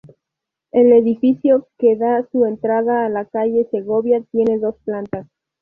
El 0.71 0.93
edificio 0.93 1.67
que 1.77 1.95
da 1.95 2.27
su 2.31 2.47
entrada 2.47 3.05
a 3.05 3.09
la 3.09 3.25
calle 3.25 3.67
Segovia 3.69 4.23
tiene 4.31 4.57
dos 4.57 4.73
plantas. 4.83 5.27